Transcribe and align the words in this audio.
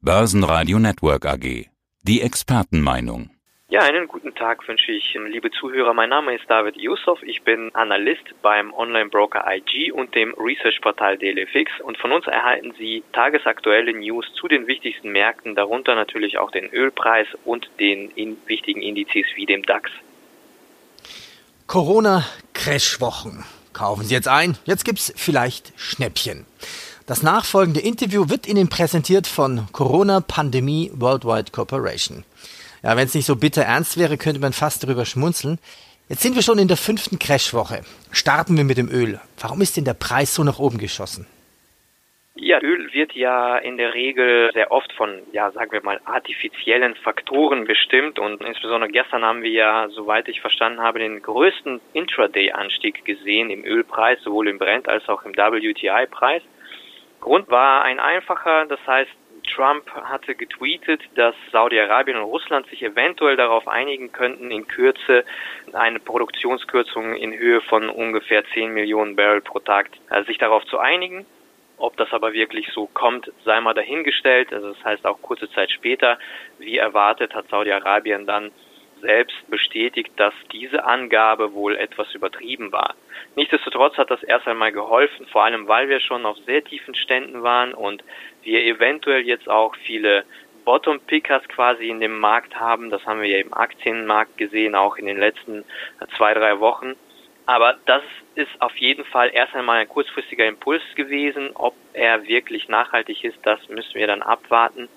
Börsenradio 0.00 0.78
Network 0.78 1.26
AG. 1.26 1.66
Die 2.04 2.22
Expertenmeinung. 2.22 3.30
Ja, 3.68 3.80
einen 3.80 4.06
guten 4.06 4.32
Tag 4.32 4.66
wünsche 4.68 4.92
ich, 4.92 5.18
liebe 5.28 5.50
Zuhörer. 5.50 5.92
Mein 5.92 6.10
Name 6.10 6.36
ist 6.36 6.48
David 6.48 6.76
Yusuf. 6.76 7.20
Ich 7.24 7.42
bin 7.42 7.74
Analyst 7.74 8.22
beim 8.40 8.72
Online-Broker 8.72 9.44
IG 9.44 9.90
und 9.90 10.14
dem 10.14 10.34
Research-Portal 10.34 11.18
DLFX. 11.18 11.80
Und 11.82 11.98
von 11.98 12.12
uns 12.12 12.28
erhalten 12.28 12.74
Sie 12.78 13.02
tagesaktuelle 13.12 13.92
News 13.92 14.24
zu 14.34 14.46
den 14.46 14.68
wichtigsten 14.68 15.10
Märkten, 15.10 15.56
darunter 15.56 15.96
natürlich 15.96 16.38
auch 16.38 16.52
den 16.52 16.70
Ölpreis 16.72 17.26
und 17.44 17.68
den 17.80 18.12
in 18.12 18.36
wichtigen 18.46 18.82
Indizes 18.82 19.26
wie 19.34 19.46
dem 19.46 19.64
DAX. 19.64 19.90
Corona-Crash-Wochen. 21.66 23.44
Kaufen 23.72 24.04
Sie 24.04 24.14
jetzt 24.14 24.28
ein. 24.28 24.56
Jetzt 24.64 24.84
gibt's 24.84 25.12
vielleicht 25.16 25.72
Schnäppchen. 25.76 26.46
Das 27.08 27.22
nachfolgende 27.22 27.80
Interview 27.80 28.28
wird 28.28 28.46
Ihnen 28.46 28.68
präsentiert 28.68 29.26
von 29.26 29.66
Corona 29.72 30.20
Pandemie 30.20 30.90
Worldwide 30.92 31.50
Corporation. 31.52 32.22
Ja, 32.82 32.98
wenn 32.98 33.06
es 33.06 33.14
nicht 33.14 33.24
so 33.24 33.34
bitter 33.34 33.62
ernst 33.62 33.98
wäre, 33.98 34.18
könnte 34.18 34.42
man 34.42 34.52
fast 34.52 34.84
darüber 34.84 35.06
schmunzeln. 35.06 35.58
Jetzt 36.10 36.20
sind 36.20 36.34
wir 36.34 36.42
schon 36.42 36.58
in 36.58 36.68
der 36.68 36.76
fünften 36.76 37.18
Crashwoche. 37.18 37.80
Starten 38.12 38.58
wir 38.58 38.64
mit 38.64 38.76
dem 38.76 38.90
Öl. 38.90 39.18
Warum 39.40 39.62
ist 39.62 39.78
denn 39.78 39.86
der 39.86 39.94
Preis 39.94 40.34
so 40.34 40.44
nach 40.44 40.58
oben 40.58 40.76
geschossen? 40.76 41.26
Ja, 42.34 42.60
Öl 42.60 42.92
wird 42.92 43.14
ja 43.14 43.56
in 43.56 43.78
der 43.78 43.94
Regel 43.94 44.50
sehr 44.52 44.70
oft 44.70 44.92
von, 44.92 45.08
ja, 45.32 45.50
sagen 45.52 45.72
wir 45.72 45.82
mal, 45.82 46.02
artifiziellen 46.04 46.94
Faktoren 46.96 47.64
bestimmt 47.64 48.18
und 48.18 48.44
insbesondere 48.44 48.90
gestern 48.90 49.24
haben 49.24 49.40
wir 49.40 49.50
ja, 49.50 49.88
soweit 49.88 50.28
ich 50.28 50.42
verstanden 50.42 50.80
habe, 50.80 50.98
den 50.98 51.22
größten 51.22 51.80
Intraday-Anstieg 51.94 53.06
gesehen 53.06 53.48
im 53.48 53.64
Ölpreis, 53.64 54.20
sowohl 54.22 54.48
im 54.48 54.58
Brent 54.58 54.90
als 54.90 55.08
auch 55.08 55.22
im 55.22 55.32
WTI-Preis. 55.32 56.42
Grund 57.20 57.50
war 57.50 57.82
ein 57.82 58.00
einfacher, 58.00 58.66
das 58.66 58.80
heißt, 58.86 59.10
Trump 59.54 59.90
hatte 59.90 60.34
getweetet, 60.34 61.02
dass 61.14 61.34
Saudi-Arabien 61.52 62.16
und 62.16 62.24
Russland 62.24 62.66
sich 62.68 62.82
eventuell 62.82 63.36
darauf 63.36 63.66
einigen 63.66 64.12
könnten, 64.12 64.50
in 64.50 64.68
Kürze 64.68 65.24
eine 65.72 66.00
Produktionskürzung 66.00 67.14
in 67.14 67.36
Höhe 67.36 67.60
von 67.62 67.88
ungefähr 67.88 68.44
10 68.52 68.72
Millionen 68.72 69.16
Barrel 69.16 69.40
pro 69.40 69.58
Tag, 69.58 69.90
also 70.10 70.26
sich 70.26 70.38
darauf 70.38 70.64
zu 70.66 70.78
einigen. 70.78 71.26
Ob 71.78 71.96
das 71.96 72.12
aber 72.12 72.32
wirklich 72.32 72.68
so 72.72 72.86
kommt, 72.86 73.30
sei 73.44 73.60
mal 73.60 73.74
dahingestellt. 73.74 74.52
Also 74.52 74.72
das 74.72 74.84
heißt 74.84 75.06
auch 75.06 75.22
kurze 75.22 75.48
Zeit 75.52 75.70
später, 75.70 76.18
wie 76.58 76.76
erwartet, 76.76 77.34
hat 77.34 77.48
Saudi-Arabien 77.48 78.26
dann 78.26 78.50
selbst 79.00 79.36
bestätigt, 79.50 80.12
dass 80.16 80.34
diese 80.52 80.84
Angabe 80.84 81.52
wohl 81.52 81.76
etwas 81.76 82.14
übertrieben 82.14 82.72
war. 82.72 82.94
Nichtsdestotrotz 83.36 83.96
hat 83.96 84.10
das 84.10 84.22
erst 84.22 84.46
einmal 84.46 84.72
geholfen, 84.72 85.26
vor 85.26 85.44
allem 85.44 85.68
weil 85.68 85.88
wir 85.88 86.00
schon 86.00 86.26
auf 86.26 86.36
sehr 86.46 86.64
tiefen 86.64 86.94
Ständen 86.94 87.42
waren 87.42 87.74
und 87.74 88.02
wir 88.42 88.62
eventuell 88.64 89.26
jetzt 89.26 89.48
auch 89.48 89.74
viele 89.76 90.24
Bottom-Pickers 90.64 91.48
quasi 91.48 91.88
in 91.88 92.00
dem 92.00 92.18
Markt 92.18 92.60
haben. 92.60 92.90
Das 92.90 93.04
haben 93.06 93.22
wir 93.22 93.28
ja 93.28 93.38
im 93.38 93.54
Aktienmarkt 93.54 94.36
gesehen, 94.36 94.74
auch 94.74 94.96
in 94.96 95.06
den 95.06 95.18
letzten 95.18 95.64
zwei, 96.16 96.34
drei 96.34 96.60
Wochen. 96.60 96.94
Aber 97.46 97.78
das 97.86 98.02
ist 98.34 98.50
auf 98.60 98.76
jeden 98.76 99.06
Fall 99.06 99.30
erst 99.32 99.54
einmal 99.54 99.78
ein 99.78 99.88
kurzfristiger 99.88 100.44
Impuls 100.44 100.82
gewesen. 100.94 101.52
Ob 101.54 101.74
er 101.94 102.28
wirklich 102.28 102.68
nachhaltig 102.68 103.24
ist, 103.24 103.38
das 103.44 103.66
müssen 103.70 103.94
wir 103.94 104.06
dann 104.06 104.20
abwarten 104.20 104.90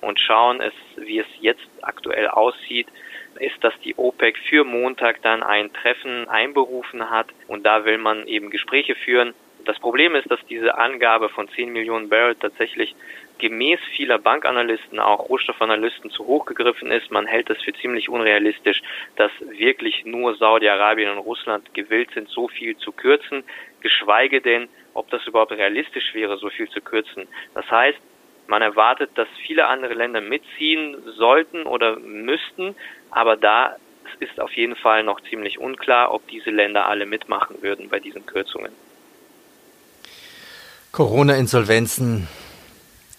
und 0.00 0.18
schauen, 0.18 0.62
es, 0.62 0.72
wie 0.96 1.18
es 1.18 1.26
jetzt 1.40 1.68
aktuell 1.82 2.28
aussieht 2.28 2.86
ist, 3.40 3.62
dass 3.62 3.78
die 3.80 3.96
OPEC 3.96 4.36
für 4.36 4.64
Montag 4.64 5.22
dann 5.22 5.42
ein 5.42 5.72
Treffen 5.72 6.28
einberufen 6.28 7.10
hat 7.10 7.28
und 7.46 7.64
da 7.64 7.84
will 7.84 7.98
man 7.98 8.26
eben 8.26 8.50
Gespräche 8.50 8.94
führen. 8.94 9.34
Das 9.64 9.78
Problem 9.78 10.14
ist, 10.14 10.30
dass 10.30 10.40
diese 10.48 10.78
Angabe 10.78 11.28
von 11.28 11.48
10 11.48 11.72
Millionen 11.72 12.08
Barrel 12.08 12.36
tatsächlich 12.36 12.94
gemäß 13.38 13.78
vieler 13.94 14.18
Bankanalysten, 14.18 14.98
auch 14.98 15.28
Rohstoffanalysten 15.28 16.10
zu 16.10 16.26
hoch 16.26 16.44
gegriffen 16.44 16.90
ist. 16.90 17.10
Man 17.10 17.26
hält 17.26 17.50
es 17.50 17.62
für 17.62 17.72
ziemlich 17.72 18.08
unrealistisch, 18.08 18.82
dass 19.16 19.30
wirklich 19.40 20.04
nur 20.04 20.34
Saudi-Arabien 20.36 21.10
und 21.10 21.18
Russland 21.18 21.72
gewillt 21.74 22.10
sind, 22.14 22.28
so 22.28 22.48
viel 22.48 22.76
zu 22.76 22.92
kürzen, 22.92 23.44
geschweige 23.80 24.40
denn, 24.40 24.68
ob 24.94 25.10
das 25.10 25.26
überhaupt 25.26 25.52
realistisch 25.52 26.14
wäre, 26.14 26.36
so 26.38 26.50
viel 26.50 26.68
zu 26.68 26.80
kürzen. 26.80 27.28
Das 27.54 27.70
heißt, 27.70 27.98
man 28.48 28.62
erwartet, 28.62 29.10
dass 29.14 29.28
viele 29.46 29.66
andere 29.66 29.94
Länder 29.94 30.20
mitziehen 30.20 30.96
sollten 31.16 31.64
oder 31.64 31.98
müssten, 31.98 32.74
aber 33.10 33.36
da 33.36 33.76
ist 34.20 34.40
auf 34.40 34.52
jeden 34.54 34.74
Fall 34.74 35.04
noch 35.04 35.20
ziemlich 35.28 35.58
unklar, 35.58 36.12
ob 36.12 36.26
diese 36.28 36.50
Länder 36.50 36.86
alle 36.86 37.06
mitmachen 37.06 37.62
würden 37.62 37.88
bei 37.88 38.00
diesen 38.00 38.26
Kürzungen. 38.26 38.72
Corona-Insolvenzen. 40.92 42.26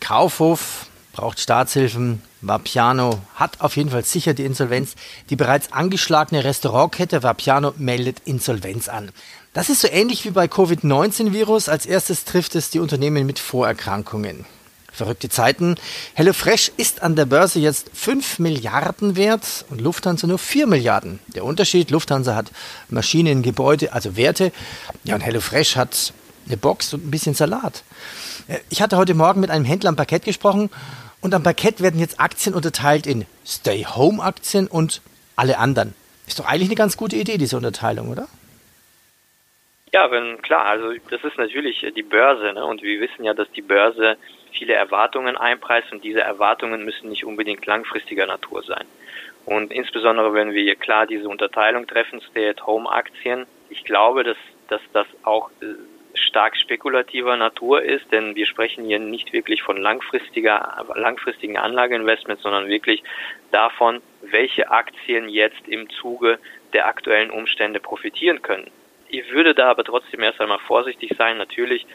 Kaufhof 0.02 0.88
braucht 1.14 1.40
Staatshilfen. 1.40 2.22
Vapiano 2.42 3.20
hat 3.36 3.62
auf 3.62 3.76
jeden 3.76 3.92
Fall 3.92 4.04
sicher 4.04 4.34
die 4.34 4.46
Insolvenz. 4.46 4.96
Die 5.30 5.36
bereits 5.36 5.72
angeschlagene 5.72 6.44
Restaurantkette 6.44 7.22
Vapiano 7.22 7.74
meldet 7.78 8.22
Insolvenz 8.26 8.90
an. 8.90 9.12
Das 9.54 9.70
ist 9.70 9.82
so 9.82 9.88
ähnlich 9.88 10.26
wie 10.26 10.32
bei 10.32 10.48
Covid-19-Virus. 10.48 11.70
Als 11.70 11.86
erstes 11.86 12.26
trifft 12.26 12.56
es 12.56 12.70
die 12.72 12.80
Unternehmen 12.80 13.26
mit 13.26 13.40
Vorerkrankungen. 13.40 14.46
Verrückte 15.00 15.30
Zeiten. 15.30 15.76
HelloFresh 16.16 16.74
ist 16.76 17.04
an 17.04 17.16
der 17.16 17.26
Börse 17.26 17.60
jetzt 17.60 17.90
5 17.94 18.40
Milliarden 18.40 19.16
wert 19.16 19.64
und 19.70 19.80
Lufthansa 19.80 20.28
nur 20.28 20.38
4 20.38 20.68
Milliarden. 20.68 21.20
Der 21.28 21.46
Unterschied, 21.46 21.90
Lufthansa 21.90 22.36
hat 22.36 22.52
Maschinen, 22.90 23.42
Gebäude, 23.42 23.94
also 23.94 24.18
Werte. 24.18 24.52
Ja, 25.06 25.16
und 25.16 25.22
HelloFresh 25.22 25.78
hat 25.78 26.12
eine 26.48 26.58
Box 26.58 26.94
und 26.94 27.08
ein 27.08 27.12
bisschen 27.12 27.34
Salat. 27.34 27.86
Äh, 28.50 28.58
ich 28.70 28.82
hatte 28.82 28.98
heute 28.98 29.14
Morgen 29.14 29.40
mit 29.40 29.52
einem 29.52 29.64
Händler 29.64 29.88
am 29.88 29.96
Parkett 29.96 30.26
gesprochen 30.26 30.70
und 31.22 31.34
am 31.34 31.44
Parkett 31.44 31.80
werden 31.80 32.02
jetzt 32.02 32.20
Aktien 32.20 32.54
unterteilt 32.54 33.08
in 33.08 33.26
Stay-Home-Aktien 33.46 34.68
und 34.68 35.02
alle 35.38 35.60
anderen. 35.60 35.96
Ist 36.28 36.40
doch 36.40 36.46
eigentlich 36.46 36.68
eine 36.68 36.76
ganz 36.76 36.98
gute 36.98 37.16
Idee, 37.16 37.38
diese 37.38 37.56
Unterteilung, 37.56 38.10
oder? 38.10 38.28
Ja, 39.94 40.12
wenn, 40.12 40.42
klar, 40.42 40.66
also 40.66 40.92
das 41.10 41.24
ist 41.24 41.38
natürlich 41.38 41.86
die 41.96 42.04
Börse, 42.04 42.52
ne? 42.52 42.66
Und 42.66 42.84
wir 42.84 43.00
wissen 43.00 43.24
ja, 43.24 43.34
dass 43.34 43.50
die 43.54 43.62
Börse 43.62 44.18
viele 44.52 44.74
Erwartungen 44.74 45.38
einpreist 45.38 45.92
und 45.92 46.04
diese 46.04 46.22
Erwartungen 46.22 46.86
müssen 46.86 47.10
nicht 47.10 47.26
unbedingt 47.26 47.66
langfristiger 47.66 48.26
Natur 48.26 48.64
sein. 48.64 48.86
Und 49.46 49.72
insbesondere 49.72 50.34
wenn 50.34 50.54
wir 50.54 50.62
hier 50.62 50.76
klar 50.76 51.08
diese 51.08 51.28
Unterteilung 51.28 51.88
treffen, 51.88 52.22
Stay-at-Home-Aktien, 52.22 53.46
ich 53.70 53.84
glaube, 53.84 54.24
dass, 54.24 54.38
dass 54.68 54.82
das 54.94 55.08
auch 55.24 55.50
äh, 55.62 55.66
stark 56.14 56.58
spekulativer 56.58 57.38
Natur 57.38 57.82
ist, 57.82 58.12
denn 58.12 58.36
wir 58.36 58.46
sprechen 58.46 58.86
hier 58.86 59.00
nicht 59.00 59.34
wirklich 59.34 59.64
von 59.64 59.78
langfristiger, 59.78 60.86
langfristigen 60.96 61.58
Anlageinvestments, 61.58 62.44
sondern 62.44 62.68
wirklich 62.68 63.04
davon, 63.52 64.02
welche 64.22 64.70
Aktien 64.70 65.30
jetzt 65.30 65.68
im 65.68 65.90
Zuge 65.90 66.40
der 66.74 66.88
aktuellen 66.88 67.32
Umstände 67.32 67.80
profitieren 67.80 68.42
können. 68.42 68.70
Ich 69.12 69.32
würde 69.32 69.56
da 69.56 69.72
aber 69.72 69.84
trotzdem 69.84 70.22
erst 70.22 70.40
einmal 70.40 70.60
vorsichtig 70.60 71.16
sein. 71.18 71.38
Natürlich 71.38 71.86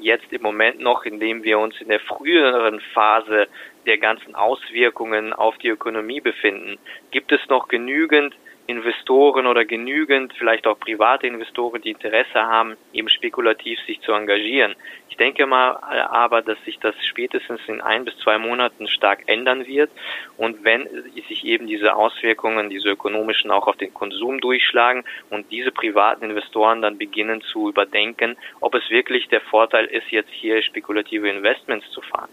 jetzt 0.00 0.32
im 0.32 0.42
Moment 0.42 0.80
noch, 0.80 1.04
indem 1.04 1.44
wir 1.44 1.60
uns 1.60 1.80
in 1.80 1.88
der 1.88 2.00
früheren 2.00 2.80
Phase 2.92 3.46
der 3.86 3.98
ganzen 3.98 4.34
Auswirkungen 4.34 5.32
auf 5.32 5.56
die 5.58 5.68
Ökonomie 5.68 6.20
befinden, 6.20 6.76
gibt 7.12 7.30
es 7.30 7.40
noch 7.48 7.68
genügend 7.68 8.34
Investoren 8.66 9.46
oder 9.46 9.64
genügend, 9.64 10.32
vielleicht 10.34 10.66
auch 10.66 10.78
private 10.78 11.26
Investoren, 11.26 11.82
die 11.82 11.90
Interesse 11.90 12.34
haben, 12.42 12.76
eben 12.92 13.08
spekulativ 13.08 13.78
sich 13.86 14.00
zu 14.00 14.12
engagieren. 14.12 14.74
Ich 15.08 15.16
denke 15.16 15.46
mal 15.46 15.76
aber, 16.10 16.42
dass 16.42 16.62
sich 16.64 16.78
das 16.78 16.94
spätestens 17.02 17.60
in 17.68 17.80
ein 17.80 18.04
bis 18.04 18.18
zwei 18.18 18.36
Monaten 18.36 18.86
stark 18.86 19.22
ändern 19.26 19.66
wird. 19.66 19.90
Und 20.36 20.62
wenn 20.62 20.86
sich 21.28 21.44
eben 21.44 21.66
diese 21.66 21.94
Auswirkungen, 21.94 22.68
diese 22.68 22.90
ökonomischen 22.90 23.50
auch 23.50 23.66
auf 23.66 23.76
den 23.76 23.94
Konsum 23.94 24.40
durchschlagen 24.40 25.04
und 25.30 25.50
diese 25.50 25.72
privaten 25.72 26.24
Investoren 26.24 26.82
dann 26.82 26.98
beginnen 26.98 27.40
zu 27.40 27.70
überdenken, 27.70 28.36
ob 28.60 28.74
es 28.74 28.90
wirklich 28.90 29.28
der 29.28 29.40
Vorteil 29.40 29.86
ist, 29.86 30.10
jetzt 30.10 30.30
hier 30.32 30.62
spekulative 30.62 31.30
Investments 31.30 31.90
zu 31.92 32.02
fahren. 32.02 32.28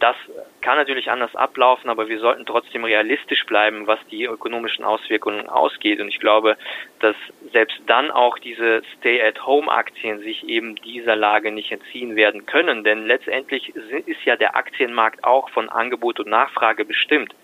Das 0.00 0.16
kann 0.60 0.76
natürlich 0.76 1.10
anders 1.10 1.34
ablaufen, 1.36 1.90
aber 1.90 2.08
wir 2.08 2.18
sollten 2.18 2.46
trotzdem 2.46 2.84
realistisch 2.84 3.44
bleiben, 3.46 3.86
was 3.86 3.98
die 4.10 4.24
ökonomischen 4.24 4.84
Auswirkungen 4.84 5.48
ausgeht. 5.48 6.00
Und 6.00 6.08
ich 6.08 6.20
glaube, 6.20 6.56
dass 7.00 7.16
selbst 7.52 7.78
dann 7.86 8.10
auch 8.10 8.38
diese 8.38 8.82
Stay-at-Home-Aktien 8.98 10.20
sich 10.20 10.48
eben 10.48 10.76
dieser 10.76 11.16
Lage 11.16 11.52
nicht 11.52 11.72
entziehen 11.72 12.16
werden 12.16 12.46
können. 12.46 12.84
Denn 12.84 13.06
letztendlich 13.06 13.74
ist 13.74 14.24
ja 14.24 14.36
der 14.36 14.56
Aktienmarkt 14.56 15.24
auch 15.24 15.50
von 15.50 15.68
Angebot 15.68 16.20
und 16.20 16.28
Nachfrage 16.28 16.84
bestimmt. 16.84 17.34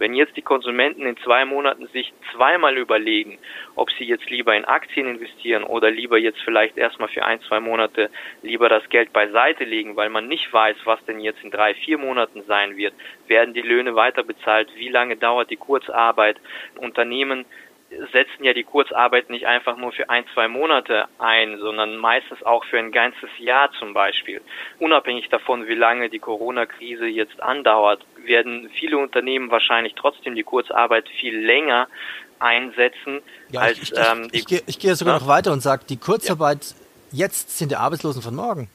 Wenn 0.00 0.14
jetzt 0.14 0.34
die 0.34 0.40
Konsumenten 0.40 1.04
in 1.04 1.18
zwei 1.18 1.44
Monaten 1.44 1.86
sich 1.88 2.14
zweimal 2.32 2.78
überlegen, 2.78 3.38
ob 3.74 3.90
sie 3.90 4.04
jetzt 4.04 4.30
lieber 4.30 4.56
in 4.56 4.64
Aktien 4.64 5.06
investieren 5.06 5.62
oder 5.62 5.90
lieber 5.90 6.16
jetzt 6.16 6.40
vielleicht 6.40 6.78
erstmal 6.78 7.10
für 7.10 7.22
ein, 7.22 7.42
zwei 7.42 7.60
Monate 7.60 8.08
lieber 8.40 8.70
das 8.70 8.88
Geld 8.88 9.12
beiseite 9.12 9.64
legen, 9.64 9.96
weil 9.96 10.08
man 10.08 10.26
nicht 10.26 10.50
weiß, 10.50 10.78
was 10.84 11.04
denn 11.04 11.20
jetzt 11.20 11.44
in 11.44 11.50
drei, 11.50 11.74
vier 11.74 11.98
Monaten 11.98 12.42
sein 12.46 12.78
wird, 12.78 12.94
werden 13.26 13.52
die 13.52 13.60
Löhne 13.60 13.94
weiter 13.94 14.22
bezahlt, 14.22 14.70
wie 14.74 14.88
lange 14.88 15.18
dauert 15.18 15.50
die 15.50 15.58
Kurzarbeit, 15.58 16.38
Unternehmen 16.78 17.44
setzen 18.12 18.44
ja 18.44 18.52
die 18.52 18.62
Kurzarbeit 18.62 19.30
nicht 19.30 19.46
einfach 19.46 19.76
nur 19.76 19.92
für 19.92 20.08
ein, 20.08 20.24
zwei 20.32 20.48
Monate 20.48 21.06
ein, 21.18 21.58
sondern 21.58 21.96
meistens 21.96 22.42
auch 22.42 22.64
für 22.64 22.78
ein 22.78 22.92
ganzes 22.92 23.30
Jahr 23.38 23.70
zum 23.72 23.94
Beispiel. 23.94 24.40
Unabhängig 24.78 25.28
davon, 25.28 25.66
wie 25.66 25.74
lange 25.74 26.08
die 26.08 26.20
Corona-Krise 26.20 27.06
jetzt 27.06 27.42
andauert, 27.42 28.04
werden 28.24 28.70
viele 28.72 28.98
Unternehmen 28.98 29.50
wahrscheinlich 29.50 29.94
trotzdem 29.94 30.34
die 30.34 30.44
Kurzarbeit 30.44 31.08
viel 31.08 31.36
länger 31.38 31.88
einsetzen 32.38 33.20
ja, 33.50 33.60
als 33.60 33.78
ich, 33.78 33.92
ich, 33.92 33.98
ähm, 33.98 34.28
ich, 34.32 34.40
ich, 34.40 34.46
gehe, 34.46 34.62
ich 34.66 34.78
gehe 34.78 34.94
sogar 34.94 35.14
ja? 35.14 35.20
noch 35.20 35.28
weiter 35.28 35.52
und 35.52 35.60
sage, 35.60 35.84
die 35.88 35.98
Kurzarbeit 35.98 36.74
ja. 37.10 37.26
jetzt 37.26 37.58
sind 37.58 37.70
die 37.70 37.76
Arbeitslosen 37.76 38.22
von 38.22 38.34
morgen. 38.34 38.70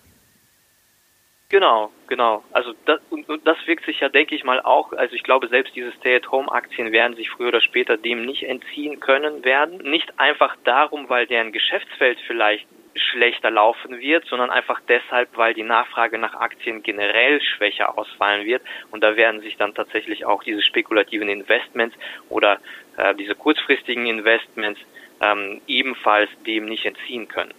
Genau, 1.50 1.92
genau. 2.08 2.44
Also 2.52 2.74
das, 2.86 3.00
und, 3.10 3.28
und 3.30 3.46
das 3.48 3.58
wirkt 3.66 3.86
sich 3.86 4.00
ja, 4.00 4.10
denke 4.10 4.36
ich 4.36 4.44
mal, 4.44 4.62
auch, 4.62 4.94
also 4.94 5.16
ich 5.16 5.24
glaube, 5.24 5.48
selbst 5.48 5.76
diese 5.76 5.92
Stay-at-Home-Aktien 5.94 6.92
werden 6.92 7.16
sich 7.16 7.30
früher 7.30 7.50
oder 7.50 7.62
später 7.62 7.98
dem 7.98 8.26
nicht 8.26 8.44
entziehen 8.44 9.00
können 9.00 9.44
werden. 9.44 9.78
Nicht 9.80 10.20
einfach 10.20 10.56
darum, 10.64 11.10
weil 11.10 11.28
deren 11.28 11.52
Geschäftsfeld 11.52 12.20
vielleicht 12.28 12.68
schlechter 12.96 13.52
laufen 13.52 14.00
wird, 14.00 14.26
sondern 14.28 14.50
einfach 14.50 14.80
deshalb, 14.88 15.36
weil 15.36 15.54
die 15.54 15.64
Nachfrage 15.64 16.18
nach 16.18 16.34
Aktien 16.36 16.82
generell 16.82 17.42
schwächer 17.42 17.98
ausfallen 17.98 18.46
wird. 18.46 18.62
Und 18.92 19.04
da 19.04 19.16
werden 19.16 19.42
sich 19.42 19.58
dann 19.58 19.74
tatsächlich 19.74 20.26
auch 20.26 20.44
diese 20.44 20.62
spekulativen 20.62 21.28
Investments 21.28 21.96
oder 22.30 22.60
äh, 22.98 23.14
diese 23.16 23.36
kurzfristigen 23.36 24.06
Investments 24.06 24.80
ähm, 25.20 25.62
ebenfalls 25.68 26.30
dem 26.46 26.66
nicht 26.66 26.86
entziehen 26.86 27.28
können. 27.28 27.54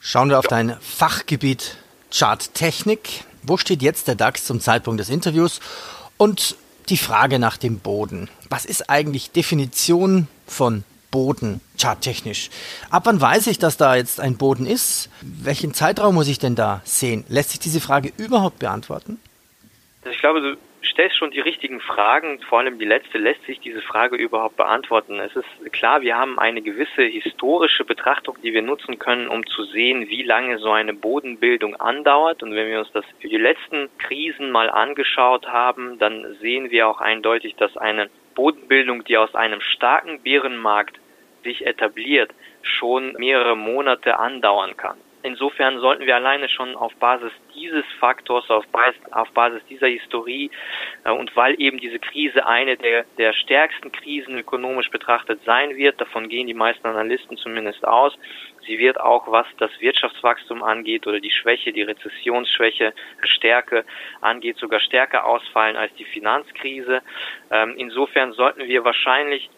Schauen 0.00 0.30
wir 0.30 0.38
auf 0.38 0.48
dein 0.48 0.76
Fachgebiet 0.80 1.76
Charttechnik. 2.12 3.24
Wo 3.42 3.56
steht 3.56 3.82
jetzt 3.82 4.06
der 4.06 4.14
DAX 4.14 4.44
zum 4.44 4.60
Zeitpunkt 4.60 5.00
des 5.00 5.08
Interviews? 5.08 5.60
Und 6.16 6.56
die 6.88 6.96
Frage 6.96 7.38
nach 7.38 7.56
dem 7.56 7.78
Boden. 7.78 8.28
Was 8.48 8.64
ist 8.64 8.90
eigentlich 8.90 9.30
Definition 9.30 10.28
von 10.46 10.84
Boden 11.10 11.60
charttechnisch? 11.80 12.50
Ab 12.90 13.02
wann 13.06 13.20
weiß 13.20 13.46
ich, 13.46 13.58
dass 13.58 13.76
da 13.76 13.96
jetzt 13.96 14.20
ein 14.20 14.36
Boden 14.36 14.66
ist? 14.66 15.08
Welchen 15.20 15.74
Zeitraum 15.74 16.14
muss 16.14 16.28
ich 16.28 16.38
denn 16.38 16.54
da 16.54 16.82
sehen? 16.84 17.24
Lässt 17.28 17.50
sich 17.50 17.60
diese 17.60 17.80
Frage 17.80 18.12
überhaupt 18.16 18.58
beantworten? 18.58 19.18
Ich 20.10 20.18
glaube, 20.18 20.40
du 20.40 20.56
stellst 20.84 21.16
schon 21.16 21.30
die 21.30 21.40
richtigen 21.40 21.80
Fragen. 21.80 22.40
Vor 22.40 22.58
allem 22.58 22.78
die 22.78 22.84
letzte 22.84 23.18
lässt 23.18 23.44
sich 23.44 23.60
diese 23.60 23.80
Frage 23.82 24.16
überhaupt 24.16 24.56
beantworten. 24.56 25.20
Es 25.20 25.34
ist 25.36 25.72
klar, 25.72 26.02
wir 26.02 26.16
haben 26.16 26.40
eine 26.40 26.60
gewisse 26.60 27.02
historische 27.02 27.84
Betrachtung, 27.84 28.36
die 28.42 28.52
wir 28.52 28.62
nutzen 28.62 28.98
können, 28.98 29.28
um 29.28 29.46
zu 29.46 29.62
sehen, 29.64 30.08
wie 30.08 30.24
lange 30.24 30.58
so 30.58 30.72
eine 30.72 30.92
Bodenbildung 30.92 31.76
andauert. 31.76 32.42
Und 32.42 32.54
wenn 32.54 32.68
wir 32.68 32.80
uns 32.80 32.90
das 32.92 33.04
für 33.20 33.28
die 33.28 33.36
letzten 33.36 33.88
Krisen 33.98 34.50
mal 34.50 34.70
angeschaut 34.70 35.46
haben, 35.46 35.98
dann 36.00 36.36
sehen 36.40 36.70
wir 36.70 36.88
auch 36.88 37.00
eindeutig, 37.00 37.54
dass 37.54 37.76
eine 37.76 38.10
Bodenbildung, 38.34 39.04
die 39.04 39.16
aus 39.16 39.34
einem 39.36 39.60
starken 39.60 40.20
Bärenmarkt 40.22 40.98
sich 41.44 41.64
etabliert, 41.64 42.32
schon 42.62 43.12
mehrere 43.12 43.56
Monate 43.56 44.18
andauern 44.18 44.76
kann. 44.76 44.96
Insofern 45.22 45.78
sollten 45.78 46.06
wir 46.06 46.16
alleine 46.16 46.48
schon 46.48 46.74
auf 46.74 46.94
Basis 46.96 47.32
dieses 47.54 47.84
Faktors, 48.00 48.50
auf 48.50 48.66
Basis, 48.68 49.00
auf 49.12 49.30
Basis 49.32 49.62
dieser 49.68 49.86
Historie 49.86 50.50
äh, 51.04 51.10
und 51.10 51.34
weil 51.36 51.60
eben 51.60 51.78
diese 51.78 51.98
Krise 51.98 52.44
eine 52.46 52.76
der, 52.76 53.04
der 53.18 53.32
stärksten 53.32 53.92
Krisen 53.92 54.38
ökonomisch 54.38 54.90
betrachtet 54.90 55.40
sein 55.44 55.76
wird, 55.76 56.00
davon 56.00 56.28
gehen 56.28 56.46
die 56.46 56.54
meisten 56.54 56.86
Analysten 56.86 57.36
zumindest 57.36 57.86
aus, 57.86 58.18
sie 58.66 58.78
wird 58.78 59.00
auch, 59.00 59.30
was 59.30 59.46
das 59.58 59.70
Wirtschaftswachstum 59.80 60.62
angeht 60.62 61.06
oder 61.06 61.20
die 61.20 61.30
Schwäche, 61.30 61.72
die 61.72 61.82
Rezessionsschwäche, 61.82 62.92
Stärke 63.22 63.84
angeht, 64.20 64.56
sogar 64.58 64.80
stärker 64.80 65.24
ausfallen 65.24 65.76
als 65.76 65.94
die 65.94 66.04
Finanzkrise. 66.04 67.02
Ähm, 67.50 67.74
insofern 67.76 68.32
sollten 68.32 68.66
wir 68.66 68.84
wahrscheinlich 68.84 69.50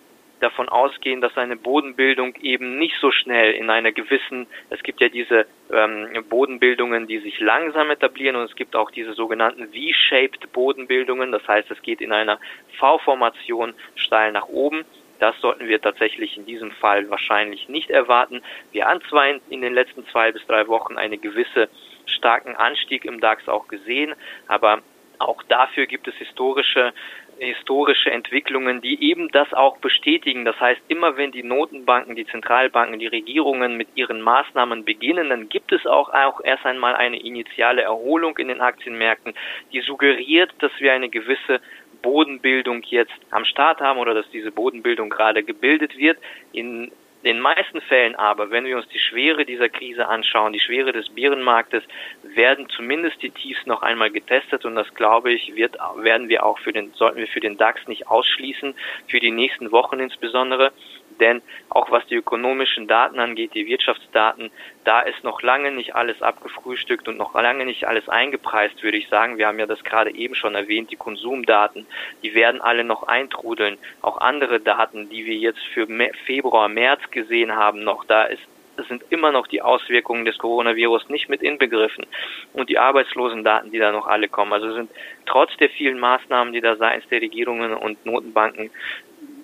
davon 0.45 0.69
ausgehen, 0.69 1.21
dass 1.21 1.37
eine 1.37 1.57
Bodenbildung 1.57 2.37
eben 2.37 2.79
nicht 2.79 2.97
so 3.01 3.11
schnell 3.11 3.53
in 3.53 3.71
einer 3.71 3.93
gewissen, 3.93 4.47
es 4.71 4.83
gibt 4.83 5.01
ja 5.01 5.09
diese 5.09 5.47
ähm, 5.73 6.25
Bodenbildungen, 6.29 7.07
die 7.07 7.19
sich 7.19 7.41
langsam 7.41 7.91
etablieren 7.91 8.37
und 8.37 8.45
es 8.45 8.55
gibt 8.55 8.77
auch 8.77 8.91
diese 8.91 9.15
sogenannten 9.15 9.69
V-shaped 9.69 10.53
Bodenbildungen, 10.53 11.33
das 11.33 11.47
heißt, 11.49 11.71
es 11.71 11.81
geht 11.83 12.01
in 12.01 12.13
einer 12.13 12.39
V-Formation 12.79 13.75
steil 13.97 14.33
nach 14.33 14.49
oben. 14.49 14.85
Das 15.21 15.41
sollten 15.41 15.69
wir 15.69 15.81
tatsächlich 15.81 16.37
in 16.37 16.45
diesem 16.45 16.73
Fall 16.73 17.09
wahrscheinlich 17.09 17.69
nicht 17.69 17.89
erwarten. 17.89 18.43
Wir 18.73 18.87
haben 18.87 19.01
zwar 19.09 19.29
in 19.49 19.63
den 19.63 19.73
letzten 19.73 20.07
zwei 20.09 20.33
bis 20.33 20.45
drei 20.47 20.69
Wochen 20.69 20.99
eine 20.99 21.17
gewisse 21.17 21.71
starken 22.05 22.57
Anstieg 22.57 23.05
im 23.05 23.21
DAX 23.21 23.49
auch 23.49 23.69
gesehen, 23.69 24.15
aber 24.49 24.83
auch 25.19 25.43
dafür 25.45 25.87
gibt 25.87 26.09
es 26.09 26.15
historische 26.17 26.93
historische 27.39 28.11
Entwicklungen, 28.11 28.81
die 28.81 29.03
eben 29.11 29.29
das 29.31 29.53
auch 29.53 29.79
bestätigen. 29.79 30.45
Das 30.45 30.59
heißt, 30.61 30.81
immer 30.89 31.17
wenn 31.17 31.33
die 31.33 31.43
Notenbanken, 31.43 32.17
die 32.17 32.27
Zentralbanken, 32.27 32.99
die 32.99 33.07
Regierungen 33.07 33.77
mit 33.77 33.89
ihren 33.95 34.21
Maßnahmen 34.23 34.85
beginnen, 34.85 35.31
dann 35.31 35.49
gibt 35.49 35.73
es 35.73 35.87
auch, 35.87 36.09
auch 36.11 36.41
erst 36.43 36.67
einmal 36.67 36.95
eine 36.97 37.21
initiale 37.21 37.83
Erholung 37.83 38.39
in 38.39 38.49
den 38.49 38.61
Aktienmärkten, 38.61 39.35
die 39.73 39.81
suggeriert, 39.81 40.53
dass 40.59 40.73
wir 40.79 40.93
eine 40.93 41.09
gewisse 41.09 41.61
Bodenbildung 42.03 42.83
jetzt 42.85 43.15
am 43.31 43.45
Start 43.45 43.81
haben 43.81 43.99
oder 43.99 44.15
dass 44.15 44.29
diese 44.31 44.53
Bodenbildung 44.53 45.09
gerade 45.09 45.43
gebildet 45.43 45.97
wird. 45.97 46.19
In 46.53 46.93
den 47.25 47.41
meisten 47.41 47.81
Fällen 47.81 48.15
aber, 48.15 48.51
wenn 48.51 48.67
wir 48.67 48.77
uns 48.77 48.89
die 48.89 48.99
Schwere 48.99 49.45
dieser 49.45 49.69
Krise 49.69 50.07
anschauen, 50.09 50.53
die 50.53 50.61
Schwere 50.61 50.93
des 50.93 51.09
Bärenmarktes, 51.09 51.83
werden 52.23 52.69
zumindest 52.69 53.23
die 53.23 53.31
Tiefs 53.31 53.65
noch 53.67 53.83
einmal 53.83 54.11
getestet 54.11 54.65
und 54.65 54.75
das 54.75 54.93
glaube 54.95 55.33
ich, 55.33 55.55
wird, 55.55 55.77
werden 55.97 56.29
wir 56.29 56.45
auch 56.45 56.59
für 56.59 56.73
den, 56.73 56.93
sollten 56.95 57.19
wir 57.19 57.29
für 57.29 57.41
den 57.41 57.57
DAX 57.57 57.87
nicht 57.89 58.09
ausschließen, 58.09 58.75
für 59.09 59.21
die 59.21 59.31
nächsten 59.31 59.73
Wochen 59.73 60.01
insbesondere. 60.01 60.73
Denn 61.21 61.43
auch 61.69 61.91
was 61.91 62.07
die 62.07 62.17
ökonomischen 62.17 62.87
Daten 62.87 63.19
angeht, 63.19 63.55
die 63.55 63.67
Wirtschaftsdaten, 63.67 64.51
da 64.85 65.01
ist 65.01 65.25
noch 65.25 65.43
lange 65.43 65.73
nicht 65.73 65.95
alles 65.95 66.21
abgefrühstückt 66.23 67.09
und 67.09 67.17
noch 67.17 67.35
lange 67.35 67.65
nicht 67.65 67.87
alles 67.87 68.09
eingepreist, 68.09 68.83
würde 68.83 68.99
ich 68.99 69.09
sagen. 69.09 69.39
Wir 69.39 69.47
haben 69.47 69.59
ja 69.59 69.67
das 69.67 69.83
gerade 69.85 70.15
eben 70.15 70.35
schon 70.35 70.55
erwähnt, 70.55 70.91
die 70.91 70.97
Konsumdaten, 70.97 71.87
die 72.23 72.35
werden 72.35 72.61
alle 72.61 72.85
noch 72.85 73.05
eintrudeln. 73.05 73.79
Auch 74.03 74.19
andere 74.19 74.61
Daten, 74.61 75.09
die 75.09 75.27
wir 75.27 75.37
jetzt 75.37 75.63
für 75.73 75.87
Februar, 76.27 76.69
März 76.69 77.01
gesehen 77.11 77.55
haben, 77.55 77.85
noch 77.85 78.05
da 78.05 78.25
ist 78.25 78.43
sind 78.89 79.05
immer 79.11 79.33
noch 79.33 79.47
die 79.47 79.63
Auswirkungen 79.63 80.25
des 80.25 80.39
Coronavirus 80.39 81.09
nicht 81.09 81.29
mit 81.29 81.43
inbegriffen 81.43 82.07
und 82.53 82.69
die 82.69 82.79
Arbeitslosendaten, 82.79 83.71
die 83.71 83.79
da 83.79 83.93
noch 83.93 84.07
alle 84.07 84.29
kommen. 84.29 84.53
Also 84.53 84.73
sind 84.73 84.91
trotz 85.27 85.57
der 85.59 85.71
vielen 85.71 85.99
Maßnahmen, 85.99 86.53
die 86.53 86.61
da 86.61 86.77
seitens 86.77 87.09
der 87.09 87.21
Regierungen 87.21 87.75
und 87.75 88.05
Notenbanken 88.05 88.71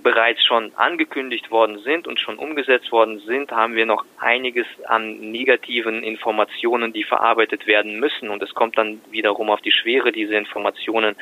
bereits 0.03 0.45
schon 0.45 0.73
angekündigt 0.77 1.51
worden 1.51 1.79
sind 1.81 2.07
und 2.07 2.21
schon 2.21 2.39
umgesetzt 2.39 2.91
worden 2.93 3.21
sind, 3.21 3.51
haben 3.53 3.75
wir 3.75 3.87
noch 3.87 4.05
einiges 4.19 4.67
an 4.87 5.33
negativen 5.33 6.03
Informationen, 6.03 6.93
die 6.93 7.05
verarbeitet 7.05 7.67
werden 7.67 8.01
müssen. 8.01 8.29
Und 8.31 8.43
es 8.43 8.55
kommt 8.55 8.79
dann 8.79 9.01
wiederum 9.11 9.51
auf 9.51 9.61
die 9.61 9.73
Schwere 9.73 10.13
dieser 10.13 10.39
Informationen 10.39 11.17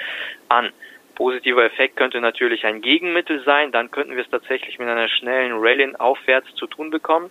an. 0.49 0.71
Positiver 1.15 1.65
Effekt 1.65 1.97
könnte 1.97 2.21
natürlich 2.21 2.65
ein 2.65 2.81
Gegenmittel 2.81 3.43
sein. 3.45 3.73
Dann 3.73 3.91
könnten 3.91 4.15
wir 4.15 4.23
es 4.23 4.31
tatsächlich 4.31 4.79
mit 4.79 4.89
einer 4.89 5.09
schnellen 5.09 5.53
Rallye 5.55 5.97
aufwärts 5.99 6.55
zu 6.55 6.67
tun 6.67 6.91
bekommen. 6.91 7.31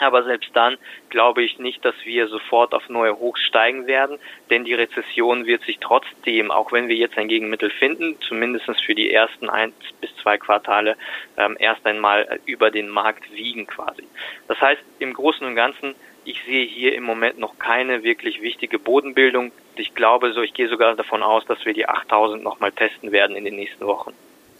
Aber 0.00 0.24
selbst 0.24 0.50
dann 0.54 0.76
glaube 1.10 1.42
ich 1.42 1.58
nicht, 1.58 1.84
dass 1.84 1.94
wir 2.04 2.28
sofort 2.28 2.74
auf 2.74 2.88
neue 2.88 3.18
Hochs 3.18 3.40
steigen 3.42 3.86
werden, 3.86 4.18
denn 4.48 4.64
die 4.64 4.74
Rezession 4.74 5.46
wird 5.46 5.62
sich 5.62 5.78
trotzdem, 5.78 6.50
auch 6.50 6.72
wenn 6.72 6.88
wir 6.88 6.96
jetzt 6.96 7.18
ein 7.18 7.28
Gegenmittel 7.28 7.70
finden, 7.70 8.16
zumindest 8.20 8.70
für 8.84 8.94
die 8.94 9.12
ersten 9.12 9.48
eins 9.50 9.74
bis 10.00 10.14
zwei 10.16 10.38
Quartale 10.38 10.96
ähm, 11.36 11.56
erst 11.58 11.84
einmal 11.86 12.40
über 12.46 12.70
den 12.70 12.88
Markt 12.88 13.32
wiegen 13.32 13.66
quasi. 13.66 14.04
Das 14.48 14.60
heißt, 14.60 14.82
im 14.98 15.12
Großen 15.12 15.46
und 15.46 15.54
Ganzen, 15.54 15.94
ich 16.24 16.42
sehe 16.44 16.64
hier 16.66 16.94
im 16.94 17.04
Moment 17.04 17.38
noch 17.38 17.58
keine 17.58 18.02
wirklich 18.02 18.42
wichtige 18.42 18.78
Bodenbildung. 18.78 19.52
Ich 19.76 19.94
glaube 19.94 20.32
so, 20.32 20.42
ich 20.42 20.54
gehe 20.54 20.68
sogar 20.68 20.94
davon 20.94 21.22
aus, 21.22 21.44
dass 21.46 21.64
wir 21.64 21.74
die 21.74 21.88
8000 21.88 22.42
nochmal 22.42 22.72
testen 22.72 23.12
werden 23.12 23.36
in 23.36 23.44
den 23.44 23.56
nächsten 23.56 23.86
Wochen. 23.86 24.12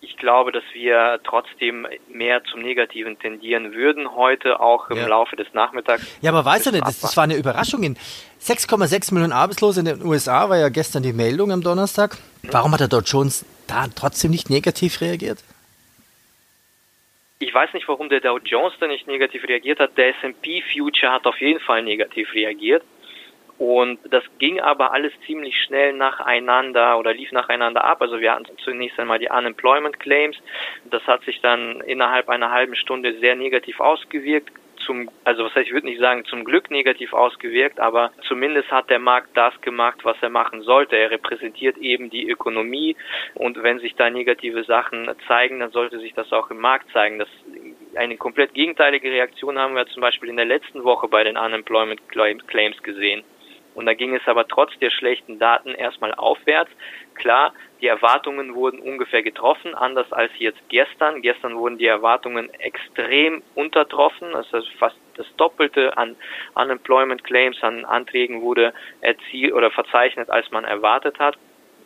Ich 0.00 0.16
glaube, 0.18 0.52
dass 0.52 0.62
wir 0.72 1.20
trotzdem 1.24 1.86
mehr 2.08 2.44
zum 2.44 2.62
Negativen 2.62 3.18
tendieren 3.18 3.72
würden 3.72 4.14
heute 4.14 4.60
auch 4.60 4.90
im 4.90 4.98
ja. 4.98 5.06
Laufe 5.06 5.36
des 5.36 5.46
Nachmittags. 5.54 6.06
Ja, 6.20 6.30
aber 6.30 6.44
weißt 6.44 6.66
du 6.66 6.72
nicht, 6.72 6.86
das, 6.86 7.00
das 7.00 7.16
war 7.16 7.24
eine 7.24 7.36
Überraschung. 7.36 7.82
6,6 7.82 9.14
Millionen 9.14 9.32
Arbeitslose 9.32 9.80
in 9.80 9.86
den 9.86 10.04
USA 10.04 10.48
war 10.48 10.58
ja 10.58 10.68
gestern 10.68 11.02
die 11.02 11.12
Meldung 11.12 11.50
am 11.50 11.62
Donnerstag. 11.62 12.18
Warum 12.42 12.72
hat 12.72 12.80
der 12.80 12.88
Dow 12.88 13.00
Jones 13.00 13.44
da 13.66 13.86
trotzdem 13.94 14.30
nicht 14.30 14.50
negativ 14.50 15.00
reagiert? 15.00 15.38
Ich 17.38 17.52
weiß 17.52 17.74
nicht, 17.74 17.86
warum 17.88 18.08
der 18.08 18.20
Dow 18.20 18.38
Jones 18.38 18.74
da 18.80 18.86
nicht 18.86 19.06
negativ 19.06 19.44
reagiert 19.44 19.78
hat. 19.78 19.96
Der 19.98 20.08
S&P 20.10 20.62
Future 20.72 21.12
hat 21.12 21.26
auf 21.26 21.38
jeden 21.40 21.60
Fall 21.60 21.82
negativ 21.82 22.32
reagiert. 22.34 22.82
Und 23.58 23.98
das 24.10 24.22
ging 24.38 24.60
aber 24.60 24.92
alles 24.92 25.12
ziemlich 25.24 25.58
schnell 25.62 25.94
nacheinander 25.94 26.98
oder 26.98 27.14
lief 27.14 27.32
nacheinander 27.32 27.84
ab. 27.84 28.02
Also 28.02 28.20
wir 28.20 28.32
hatten 28.32 28.46
zunächst 28.58 28.98
einmal 29.00 29.18
die 29.18 29.28
Unemployment 29.28 29.98
Claims. 29.98 30.36
Das 30.90 31.06
hat 31.06 31.22
sich 31.24 31.40
dann 31.40 31.80
innerhalb 31.80 32.28
einer 32.28 32.50
halben 32.50 32.76
Stunde 32.76 33.18
sehr 33.18 33.34
negativ 33.34 33.80
ausgewirkt 33.80 34.52
zum, 34.86 35.10
also 35.24 35.44
was 35.44 35.54
heißt, 35.54 35.66
ich 35.66 35.72
würde 35.72 35.86
nicht 35.86 36.00
sagen 36.00 36.24
zum 36.24 36.44
Glück 36.44 36.70
negativ 36.70 37.12
ausgewirkt, 37.12 37.80
aber 37.80 38.12
zumindest 38.28 38.70
hat 38.70 38.88
der 38.88 38.98
Markt 38.98 39.36
das 39.36 39.60
gemacht, 39.60 39.98
was 40.04 40.16
er 40.20 40.30
machen 40.30 40.62
sollte. 40.62 40.96
Er 40.96 41.10
repräsentiert 41.10 41.76
eben 41.78 42.08
die 42.08 42.28
Ökonomie 42.28 42.96
und 43.34 43.62
wenn 43.62 43.78
sich 43.80 43.94
da 43.96 44.08
negative 44.08 44.64
Sachen 44.64 45.10
zeigen, 45.26 45.60
dann 45.60 45.70
sollte 45.70 45.98
sich 45.98 46.14
das 46.14 46.32
auch 46.32 46.50
im 46.50 46.58
Markt 46.58 46.90
zeigen. 46.92 47.18
Das 47.18 47.28
eine 47.96 48.16
komplett 48.16 48.54
gegenteilige 48.54 49.10
Reaktion 49.10 49.58
haben 49.58 49.74
wir 49.74 49.86
zum 49.86 50.00
Beispiel 50.00 50.28
in 50.28 50.36
der 50.36 50.44
letzten 50.44 50.84
Woche 50.84 51.08
bei 51.08 51.24
den 51.24 51.36
Unemployment 51.36 52.08
Claims 52.08 52.82
gesehen. 52.82 53.24
Und 53.76 53.86
da 53.86 53.94
ging 53.94 54.14
es 54.14 54.26
aber 54.26 54.48
trotz 54.48 54.76
der 54.78 54.90
schlechten 54.90 55.38
Daten 55.38 55.74
erstmal 55.74 56.14
aufwärts. 56.14 56.70
Klar, 57.14 57.52
die 57.80 57.86
Erwartungen 57.86 58.54
wurden 58.54 58.80
ungefähr 58.80 59.22
getroffen, 59.22 59.74
anders 59.74 60.10
als 60.12 60.32
jetzt 60.38 60.60
gestern. 60.70 61.20
Gestern 61.20 61.56
wurden 61.56 61.76
die 61.76 61.86
Erwartungen 61.86 62.52
extrem 62.54 63.42
untertroffen. 63.54 64.34
Heißt, 64.34 64.54
fast 64.78 64.96
das 65.16 65.26
Doppelte 65.36 65.96
an 65.96 66.16
Unemployment 66.54 67.22
Claims, 67.22 67.62
an 67.62 67.84
Anträgen 67.84 68.40
wurde 68.40 68.72
erzielt 69.02 69.52
oder 69.52 69.70
verzeichnet, 69.70 70.30
als 70.30 70.50
man 70.50 70.64
erwartet 70.64 71.18
hat 71.18 71.36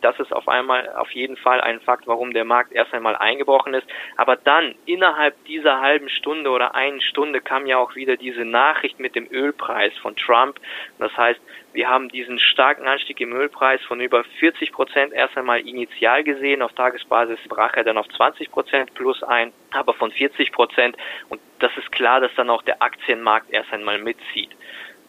das 0.00 0.18
ist 0.18 0.32
auf 0.32 0.48
einmal 0.48 0.88
auf 0.96 1.10
jeden 1.12 1.36
Fall 1.36 1.60
ein 1.60 1.80
Fakt, 1.80 2.06
warum 2.06 2.32
der 2.32 2.44
Markt 2.44 2.72
erst 2.72 2.92
einmal 2.94 3.16
eingebrochen 3.16 3.74
ist. 3.74 3.86
Aber 4.16 4.36
dann, 4.36 4.74
innerhalb 4.86 5.44
dieser 5.44 5.80
halben 5.80 6.08
Stunde 6.08 6.50
oder 6.50 6.74
einen 6.74 7.00
Stunde 7.00 7.40
kam 7.40 7.66
ja 7.66 7.78
auch 7.78 7.94
wieder 7.94 8.16
diese 8.16 8.44
Nachricht 8.44 8.98
mit 8.98 9.14
dem 9.14 9.28
Ölpreis 9.30 9.92
von 9.98 10.16
Trump. 10.16 10.60
Das 10.98 11.16
heißt, 11.16 11.40
wir 11.72 11.88
haben 11.88 12.08
diesen 12.08 12.38
starken 12.38 12.88
Anstieg 12.88 13.20
im 13.20 13.32
Ölpreis 13.32 13.80
von 13.82 14.00
über 14.00 14.24
40 14.24 14.72
Prozent 14.72 15.12
erst 15.12 15.36
einmal 15.36 15.60
initial 15.60 16.24
gesehen. 16.24 16.62
Auf 16.62 16.72
Tagesbasis 16.72 17.38
brach 17.48 17.74
er 17.74 17.84
dann 17.84 17.98
auf 17.98 18.08
20 18.08 18.50
Prozent 18.50 18.94
plus 18.94 19.22
ein, 19.22 19.52
aber 19.72 19.94
von 19.94 20.10
40 20.10 20.52
Prozent. 20.52 20.96
Und 21.28 21.40
das 21.60 21.70
ist 21.76 21.92
klar, 21.92 22.20
dass 22.20 22.34
dann 22.34 22.50
auch 22.50 22.62
der 22.62 22.82
Aktienmarkt 22.82 23.52
erst 23.52 23.72
einmal 23.72 23.98
mitzieht. 23.98 24.50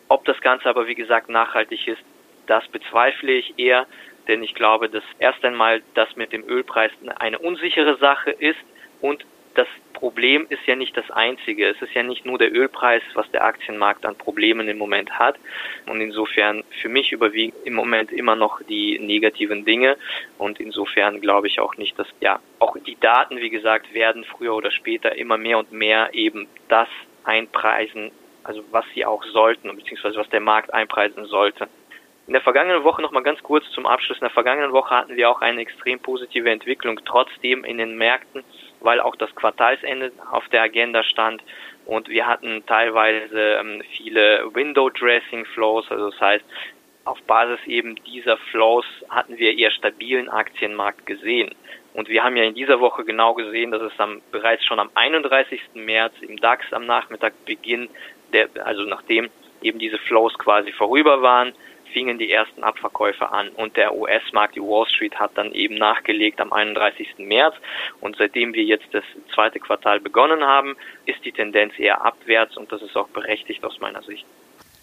Ob 0.07 0.25
das 0.25 0.39
Ganze 0.41 0.69
aber, 0.69 0.87
wie 0.87 0.95
gesagt, 0.95 1.29
nachhaltig 1.29 1.87
ist, 1.87 2.03
das 2.47 2.67
bezweifle 2.67 3.31
ich 3.31 3.57
eher 3.57 3.87
denn 4.27 4.43
ich 4.43 4.55
glaube, 4.55 4.89
dass 4.89 5.03
erst 5.19 5.43
einmal 5.43 5.81
das 5.93 6.15
mit 6.15 6.31
dem 6.31 6.47
Ölpreis 6.47 6.91
eine 7.17 7.39
unsichere 7.39 7.97
Sache 7.97 8.31
ist 8.31 8.59
und 9.01 9.25
das 9.55 9.67
Problem 9.93 10.47
ist 10.49 10.65
ja 10.65 10.75
nicht 10.75 10.95
das 10.95 11.09
einzige. 11.11 11.67
Es 11.67 11.81
ist 11.81 11.93
ja 11.93 12.03
nicht 12.03 12.25
nur 12.25 12.37
der 12.37 12.53
Ölpreis, 12.53 13.03
was 13.13 13.29
der 13.31 13.43
Aktienmarkt 13.43 14.05
an 14.05 14.15
Problemen 14.15 14.67
im 14.67 14.77
Moment 14.77 15.11
hat. 15.19 15.37
Und 15.87 16.01
insofern 16.01 16.63
für 16.81 16.89
mich 16.89 17.11
überwiegen 17.11 17.53
im 17.65 17.73
Moment 17.73 18.11
immer 18.11 18.35
noch 18.35 18.61
die 18.63 18.97
negativen 18.99 19.65
Dinge. 19.65 19.97
Und 20.37 20.59
insofern 20.59 21.21
glaube 21.21 21.47
ich 21.47 21.59
auch 21.59 21.77
nicht, 21.77 21.99
dass 21.99 22.07
ja 22.19 22.39
auch 22.59 22.77
die 22.85 22.99
Daten, 22.99 23.37
wie 23.37 23.49
gesagt, 23.49 23.93
werden 23.93 24.23
früher 24.23 24.55
oder 24.55 24.71
später 24.71 25.15
immer 25.15 25.37
mehr 25.37 25.59
und 25.59 25.71
mehr 25.71 26.09
eben 26.13 26.47
das 26.67 26.87
einpreisen, 27.23 28.11
also 28.43 28.63
was 28.71 28.85
sie 28.93 29.05
auch 29.05 29.23
sollten, 29.25 29.75
beziehungsweise 29.75 30.17
was 30.17 30.29
der 30.29 30.39
Markt 30.39 30.73
einpreisen 30.73 31.25
sollte. 31.25 31.67
In 32.31 32.33
der 32.33 32.43
vergangenen 32.43 32.85
Woche 32.85 33.01
noch 33.01 33.11
mal 33.11 33.23
ganz 33.23 33.43
kurz 33.43 33.69
zum 33.71 33.85
Abschluss. 33.85 34.19
In 34.19 34.23
der 34.23 34.29
vergangenen 34.29 34.71
Woche 34.71 34.95
hatten 34.95 35.17
wir 35.17 35.29
auch 35.29 35.41
eine 35.41 35.59
extrem 35.59 35.99
positive 35.99 36.49
Entwicklung 36.49 36.97
trotzdem 37.03 37.65
in 37.65 37.77
den 37.77 37.97
Märkten, 37.97 38.45
weil 38.79 39.01
auch 39.01 39.17
das 39.17 39.35
Quartalsende 39.35 40.13
auf 40.31 40.47
der 40.47 40.61
Agenda 40.61 41.03
stand 41.03 41.43
und 41.85 42.07
wir 42.07 42.25
hatten 42.27 42.65
teilweise 42.65 43.57
ähm, 43.59 43.83
viele 43.97 44.49
Window 44.53 44.89
Dressing 44.89 45.43
Flows, 45.43 45.91
also 45.91 46.09
das 46.09 46.21
heißt, 46.21 46.45
auf 47.03 47.21
Basis 47.23 47.59
eben 47.67 47.95
dieser 48.05 48.37
Flows 48.37 48.85
hatten 49.09 49.37
wir 49.37 49.57
eher 49.57 49.71
stabilen 49.71 50.29
Aktienmarkt 50.29 51.05
gesehen. 51.05 51.53
Und 51.93 52.07
wir 52.07 52.23
haben 52.23 52.37
ja 52.37 52.43
in 52.43 52.55
dieser 52.55 52.79
Woche 52.79 53.03
genau 53.03 53.33
gesehen, 53.33 53.71
dass 53.71 53.81
es 53.81 53.99
am, 53.99 54.21
bereits 54.31 54.63
schon 54.63 54.79
am 54.79 54.89
31. 54.95 55.59
März 55.73 56.13
im 56.21 56.37
DAX 56.37 56.71
am 56.71 56.85
Nachmittag 56.85 57.33
Beginn, 57.43 57.89
der, 58.31 58.47
also 58.63 58.83
nachdem 58.83 59.29
eben 59.61 59.79
diese 59.79 59.97
Flows 59.97 60.37
quasi 60.37 60.71
vorüber 60.71 61.21
waren, 61.21 61.51
fingen 61.91 62.17
die 62.17 62.31
ersten 62.31 62.63
Abverkäufe 62.63 63.31
an 63.31 63.49
und 63.49 63.77
der 63.77 63.95
US-Markt, 63.95 64.55
die 64.55 64.61
Wall 64.61 64.87
Street, 64.87 65.15
hat 65.15 65.31
dann 65.35 65.51
eben 65.51 65.75
nachgelegt 65.75 66.39
am 66.39 66.51
31. 66.51 67.07
März 67.17 67.55
und 67.99 68.15
seitdem 68.17 68.53
wir 68.53 68.63
jetzt 68.63 68.87
das 68.91 69.03
zweite 69.33 69.59
Quartal 69.59 69.99
begonnen 69.99 70.43
haben, 70.43 70.75
ist 71.05 71.23
die 71.25 71.31
Tendenz 71.31 71.73
eher 71.77 72.03
abwärts 72.03 72.57
und 72.57 72.71
das 72.71 72.81
ist 72.81 72.95
auch 72.95 73.09
berechtigt 73.09 73.63
aus 73.63 73.79
meiner 73.79 74.01
Sicht. 74.03 74.25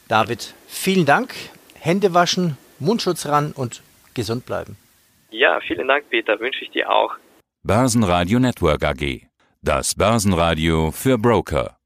David, 0.08 0.54
vielen 0.66 1.06
Dank. 1.06 1.34
Hände 1.80 2.14
waschen, 2.14 2.56
Mundschutz 2.78 3.26
ran 3.26 3.52
und 3.54 3.82
gesund 4.14 4.46
bleiben. 4.46 4.76
Ja, 5.30 5.60
vielen 5.60 5.88
Dank, 5.88 6.08
Peter. 6.08 6.40
Wünsche 6.40 6.64
ich 6.64 6.70
dir 6.70 6.90
auch. 6.90 7.14
Börsenradio 7.62 8.38
Network 8.38 8.82
AG. 8.84 9.28
Das 9.62 9.94
Börsenradio 9.94 10.90
für 10.90 11.18
Broker. 11.18 11.77